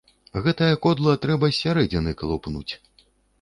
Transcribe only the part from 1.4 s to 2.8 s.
з сярэдзіны калупнуць.